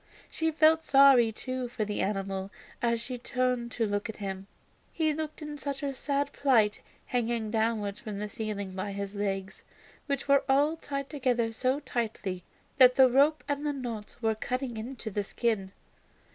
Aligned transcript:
She 0.31 0.49
felt 0.49 0.83
sorry, 0.83 1.31
too, 1.31 1.67
for 1.67 1.85
the 1.85 2.01
animal 2.01 2.49
as 2.81 2.99
she 2.99 3.19
turned 3.19 3.71
to 3.73 3.85
look 3.85 4.09
at 4.09 4.17
him. 4.17 4.47
He 4.91 5.13
looked 5.13 5.43
in 5.43 5.59
such 5.59 5.83
a 5.83 5.93
sad 5.93 6.33
plight 6.33 6.81
hanging 7.05 7.51
downwards 7.51 7.99
from 7.99 8.17
the 8.17 8.27
ceiling 8.27 8.71
by 8.73 8.93
his 8.93 9.13
legs, 9.13 9.63
which 10.07 10.27
were 10.27 10.43
all 10.49 10.75
tied 10.75 11.07
together 11.07 11.51
so 11.51 11.81
tightly 11.81 12.43
that 12.79 12.95
the 12.95 13.11
rope 13.11 13.43
and 13.47 13.63
the 13.63 13.73
knots 13.73 14.19
were 14.23 14.33
cutting 14.33 14.75
into 14.75 15.11
the 15.11 15.21
skin. 15.21 15.71